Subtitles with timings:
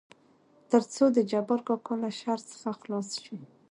[0.71, 3.37] تر څو دجبار کاکا له شر څخه خلاص شي.